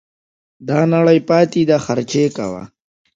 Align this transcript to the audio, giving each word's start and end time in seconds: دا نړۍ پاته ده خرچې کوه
دا 0.67 0.79
نړۍ 0.93 1.19
پاته 1.27 1.61
ده 1.69 1.77
خرچې 1.85 2.25
کوه 2.37 2.63